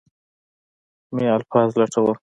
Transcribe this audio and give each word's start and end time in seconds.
مې 1.13 1.25
الفاظ 1.35 1.69
لټول. 1.81 2.11